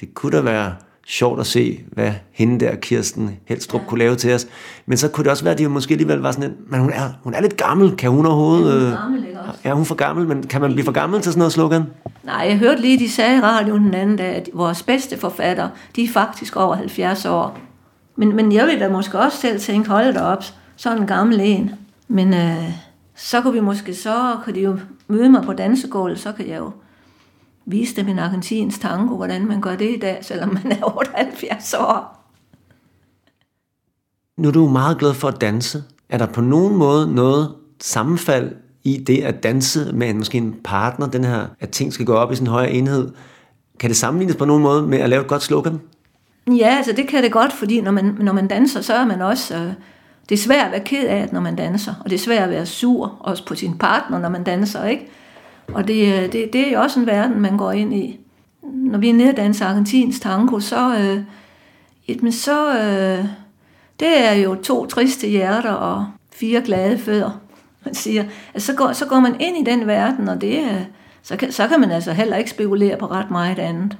[0.00, 0.74] det kunne da være
[1.06, 3.86] sjovt at se, hvad hende der, Kirsten Helstrup, ja.
[3.86, 4.46] kunne lave til os.
[4.86, 6.90] Men så kunne det også være, at de måske alligevel var sådan lidt, men hun
[6.90, 8.80] er, hun er lidt gammel, kan hun overhovedet...
[8.80, 9.60] Ja, hun er øh, gammel, ikke også?
[9.64, 11.82] Ja, hun er for gammel, men kan man blive for gammel til sådan noget slogan?
[12.24, 15.68] Nej, jeg hørte lige, de sagde i radioen den anden dag, at vores bedste forfatter,
[15.96, 17.58] de er faktisk over 70 år.
[18.16, 20.44] Men, men jeg vil da måske også selv tænke, hold da op,
[20.76, 21.70] sådan en gammel en.
[22.08, 22.70] Men øh,
[23.16, 24.78] så kunne vi måske så, kan de jo
[25.08, 26.70] møde mig på dansegulvet, så kan jeg jo
[27.66, 31.74] vise dem en argentinsk tango, hvordan man gør det i dag, selvom man er 78
[31.74, 32.24] år.
[34.36, 35.84] Nu er du meget glad for at danse.
[36.08, 38.52] Er der på nogen måde noget sammenfald
[38.84, 42.14] i det at danse med en, måske en partner, den her, at ting skal gå
[42.14, 43.10] op i sådan en højere enhed?
[43.80, 45.80] Kan det sammenlignes på nogen måde med at lave et godt slogan?
[46.46, 49.22] Ja, altså det kan det godt, fordi når man, når man danser, så er man
[49.22, 49.56] også...
[49.56, 49.72] Øh,
[50.28, 52.50] det er svært at være ked af, når man danser, og det er svært at
[52.50, 55.10] være sur, også på sin partner, når man danser, ikke?
[55.68, 58.20] Og det, øh, det, det er jo også en verden, man går ind i.
[58.62, 61.20] Når vi er nede og danser argentinsk tango, så, øh,
[62.08, 63.24] jamen så øh,
[64.00, 67.40] det er jo to triste hjerter og fire glade fødder,
[67.84, 68.24] man siger.
[68.54, 70.82] Altså, så, går, så går man ind i den verden, og det, øh,
[71.22, 73.96] så, kan, så kan man altså heller ikke spekulere på ret meget andet.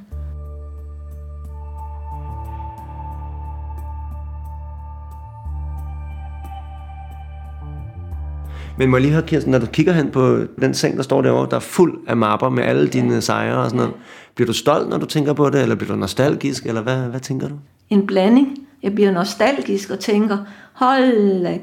[8.78, 11.22] Men må jeg lige høre, Kirsten, når du kigger hen på den seng, der står
[11.22, 13.92] derovre, der er fuld af mapper med alle dine sejre og sådan noget.
[14.34, 17.20] Bliver du stolt, når du tænker på det, eller bliver du nostalgisk, eller hvad, hvad
[17.20, 17.54] tænker du?
[17.90, 18.58] en blanding.
[18.82, 20.38] Jeg bliver nostalgisk og tænker,
[20.72, 21.60] hold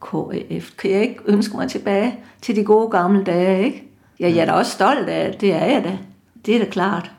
[0.00, 3.84] KF, kan jeg ikke ønske mig tilbage til de gode gamle dage, ikke?
[4.20, 5.98] Ja, jeg er da også stolt af det, det er jeg da.
[6.46, 7.10] Det er da klart.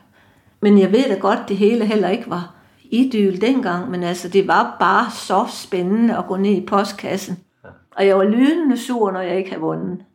[0.62, 4.48] Men jeg ved da godt, det hele heller ikke var idyl dengang, men altså, det
[4.48, 7.38] var bare så spændende at gå ned i postkassen.
[7.96, 10.06] Og jeg var lydende sur, når jeg ikke havde vundet.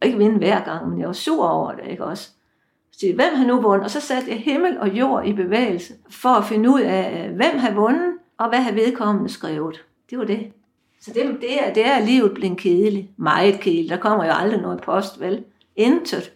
[0.00, 2.30] Og ikke vinde hver gang, men jeg var sur over det, ikke også?
[2.92, 3.84] Så hvem har nu vundet?
[3.84, 7.36] Og så satte jeg himmel og jord i bevægelse, for at finde ud af, øh,
[7.36, 9.84] hvem har vundet, og hvad har vedkommende skrevet.
[10.10, 10.52] Det var det.
[11.00, 13.08] Så det, det, er, det er livet blevet kedeligt.
[13.16, 13.90] Meget kedeligt.
[13.90, 15.44] Der kommer jo aldrig noget post, vel?
[15.76, 16.32] Intet.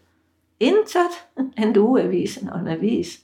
[0.61, 1.11] Intet.
[1.59, 3.21] En ugeavisen og en avis.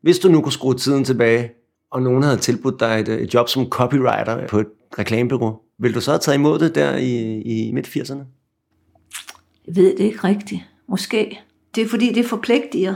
[0.00, 1.52] Hvis du nu kunne skrue tiden tilbage,
[1.90, 5.94] og nogen havde tilbudt dig et, øh, et job som copywriter på et reklamebureau, ville
[5.94, 8.22] du så have taget imod det der i, i midt-80'erne?
[9.66, 10.62] Jeg ved det ikke rigtigt.
[10.88, 11.40] Måske.
[11.74, 12.94] Det er fordi, det forpligtiger.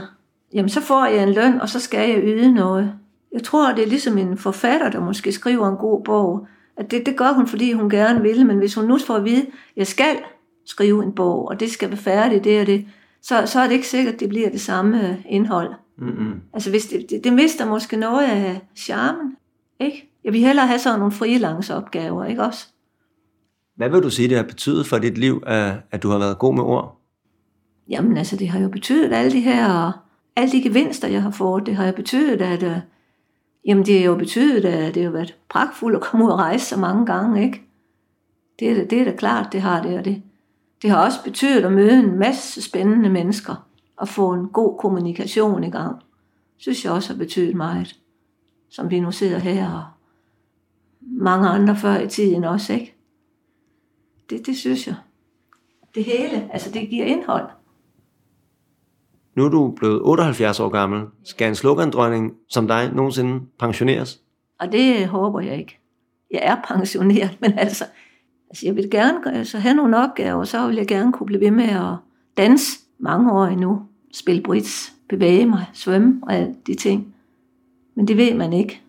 [0.53, 2.93] Jamen, så får jeg en løn, og så skal jeg yde noget.
[3.31, 6.47] Jeg tror, det er ligesom en forfatter, der måske skriver en god bog.
[6.77, 9.25] At det, det gør hun, fordi hun gerne vil, men hvis hun nu får at
[9.25, 10.17] vide, at jeg skal
[10.65, 12.85] skrive en bog, og det skal være færdigt, det og det,
[13.21, 15.73] så, så er det ikke sikkert, at det bliver det samme øh, indhold.
[15.97, 16.41] Mm-hmm.
[16.53, 19.35] Altså, hvis det, det, det mister måske noget af charmen,
[19.79, 20.11] ikke?
[20.23, 22.67] Jeg vil hellere have sådan nogle freelance-opgaver, ikke også?
[23.81, 26.39] Hvad vil du sige, det har betydet for dit liv, at, at du har været
[26.39, 27.01] god med ord?
[27.89, 29.91] Jamen altså, det har jo betydet alle de her,
[30.35, 32.77] alle de gevinster, jeg har fået, det har jo betydet, at, øh,
[33.65, 36.65] jamen det har jo betydet, at det har været pragtfuldt at komme ud og rejse
[36.65, 37.61] så mange gange, ikke?
[38.59, 40.21] Det er, da- det er da klart, det har det, og det.
[40.81, 43.67] Det har også betydet at møde en masse spændende mennesker,
[43.97, 45.95] og få en god kommunikation i gang.
[46.57, 47.95] Synes jeg også har betydet meget,
[48.69, 49.83] som vi nu sidder her, og
[51.01, 52.95] mange andre før i tiden også, ikke?
[54.31, 54.95] Det, det synes jeg.
[55.95, 57.49] Det hele, altså det giver indhold.
[59.35, 61.01] Nu er du blevet 78 år gammel.
[61.23, 64.21] Skal en slogandronning som dig nogensinde pensioneres?
[64.59, 65.79] Og det håber jeg ikke.
[66.31, 67.85] Jeg er pensioneret, men altså,
[68.49, 71.51] altså jeg vil gerne altså, have nogle opgaver, så vil jeg gerne kunne blive ved
[71.51, 71.95] med at
[72.37, 73.81] danse mange år endnu.
[74.13, 77.15] Spille bridge, bevæge mig, svømme og alle de ting.
[77.95, 78.81] Men det ved man ikke.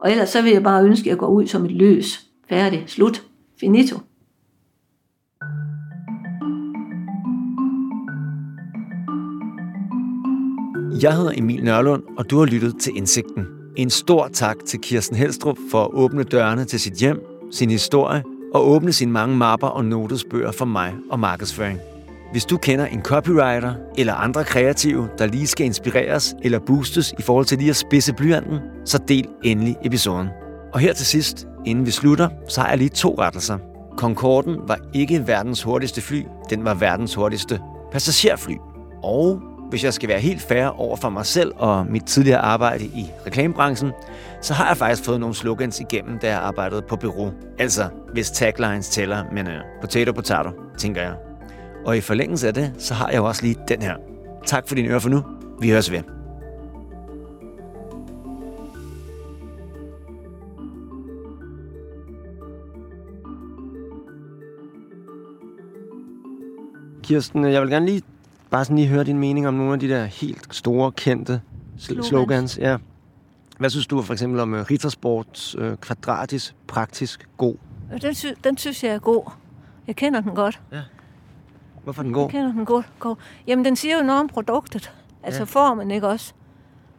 [0.00, 2.26] Og ellers så vil jeg bare ønske, at jeg går ud som et løs.
[2.48, 2.84] Færdig.
[2.86, 3.26] Slut.
[3.60, 3.98] Finito.
[11.02, 13.46] Jeg hedder Emil Nørlund, og du har lyttet til Indsigten.
[13.76, 17.20] En stor tak til Kirsten Helstrup for at åbne dørene til sit hjem,
[17.52, 18.22] sin historie
[18.54, 21.78] og åbne sine mange mapper og notesbøger for mig og markedsføring.
[22.32, 27.22] Hvis du kender en copywriter eller andre kreative, der lige skal inspireres eller boostes i
[27.22, 30.28] forhold til lige at spidse blyanten, så del endelig episoden.
[30.72, 33.58] Og her til sidst, inden vi slutter, så har jeg lige to rettelser.
[33.96, 37.60] Concorden var ikke verdens hurtigste fly, den var verdens hurtigste
[37.92, 38.54] passagerfly.
[39.02, 42.84] Og hvis jeg skal være helt fair over for mig selv og mit tidligere arbejde
[42.84, 43.92] i reklamebranchen,
[44.40, 47.32] så har jeg faktisk fået nogle slogans igennem, da jeg arbejdede på bureau.
[47.58, 51.14] Altså, hvis taglines tæller, men uh, potato potato, tænker jeg.
[51.84, 53.96] Og i forlængelse af det, så har jeg også lige den her.
[54.46, 55.22] Tak for din øre for nu.
[55.60, 56.02] Vi høres ved.
[67.02, 68.02] Kirsten, jeg vil gerne lige
[68.52, 71.40] bare sådan lige høre din mening om nogle af de der helt store, kendte
[71.78, 72.06] slogans.
[72.06, 72.76] slogans ja.
[73.58, 77.54] Hvad synes du for eksempel om uh, Rita Sports uh, kvadratis praktisk god?
[78.02, 79.30] Den, sy- den synes jeg er god.
[79.86, 80.60] Jeg kender den godt.
[81.84, 82.22] Hvorfor er den god?
[82.22, 82.86] Jeg kender den godt.
[82.98, 83.16] God.
[83.46, 84.92] Jamen, den siger jo noget om produktet.
[85.22, 85.42] Altså Ja.
[85.42, 85.44] ja.
[85.44, 86.32] formen, ikke også?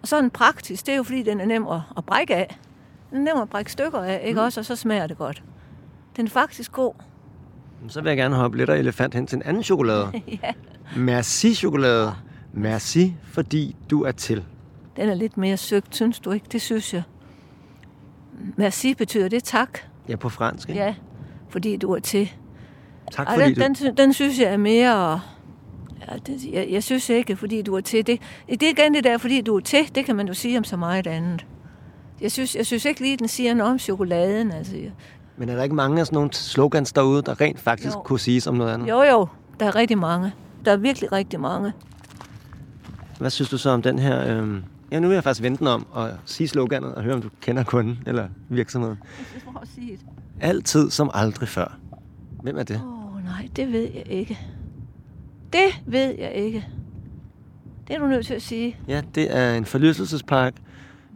[0.02, 0.86] Og så er den praktisk.
[0.86, 2.60] Det er jo fordi, den er nem at, at brække af.
[3.12, 4.46] Den er nem at brække stykker af, ikke Mm.
[4.46, 4.60] også?
[4.62, 5.44] Og så smager det godt.
[6.18, 6.94] Den er faktisk god.
[7.88, 10.12] Så vil jeg gerne hoppe lidt af elefant hen til en anden chokolade.
[10.44, 10.52] ja.
[10.98, 12.14] Merci chokolade.
[12.54, 14.44] Merci, fordi du er til.
[14.96, 16.46] Den er lidt mere søgt, synes du ikke?
[16.52, 17.04] Det synes jeg.
[18.56, 19.80] Merci betyder det tak.
[20.10, 20.70] Ja, på fransk.
[20.70, 20.82] Ikke?
[20.82, 20.96] Ja,
[21.50, 22.32] fordi du er til.
[23.12, 23.86] Tak Ej, fordi den, du...
[23.86, 25.20] den, den synes jeg er mere...
[26.12, 28.08] Ja, det, jeg, jeg synes ikke, fordi du er til.
[28.08, 29.96] Det, det er igen det der, fordi du er til.
[29.96, 31.46] Det kan man jo sige om så meget andet.
[32.22, 34.52] Jeg synes, jeg synes ikke lige, den siger noget om chokoladen.
[34.52, 34.76] Altså.
[35.38, 38.02] Men er der ikke mange af sådan nogle slogans derude, der rent faktisk Jo.
[38.02, 38.90] kunne siges om noget andet?
[38.90, 39.28] Jo, jo,
[39.60, 40.32] der er rigtig mange.
[40.66, 41.74] Der er virkelig rigtig mange.
[43.20, 44.38] Hvad synes du så om den her...
[44.38, 44.64] Øhm...
[44.92, 47.64] Ja, nu vil jeg faktisk vente om og sige sloganet og høre, om du kender
[47.64, 48.98] kunden eller virksomheden.
[49.62, 50.06] At sige det.
[50.42, 51.78] Altid som aldrig før.
[52.42, 52.82] Hvem er det?
[52.86, 54.40] Åh, oh, nej, det ved jeg ikke.
[55.54, 56.68] Det ved jeg ikke.
[57.88, 58.78] Det er du nødt til at sige.
[58.88, 60.54] Ja, det er en forlystelsespark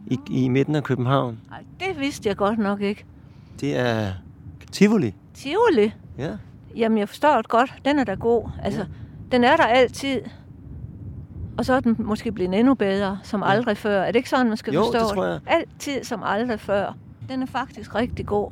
[0.06, 1.38] i, i midten af København.
[1.50, 3.04] Nej, det vidste jeg godt nok ikke.
[3.60, 4.12] Det er
[4.72, 5.14] Tivoli.
[5.34, 5.92] Tivoli?
[6.18, 6.30] Ja.
[6.76, 7.74] Jamen, jeg forstår det godt.
[7.84, 8.48] Den er da god.
[8.62, 8.86] Altså, ja.
[9.32, 10.20] den er der altid.
[11.58, 13.48] Og så er den måske blevet endnu bedre, som Ja.
[13.50, 14.02] aldrig før.
[14.02, 15.40] Er det ikke sådan, man skal Jo, forstå det tror jeg.
[15.46, 16.96] Altid som aldrig før.
[17.28, 18.50] Den er faktisk rigtig god.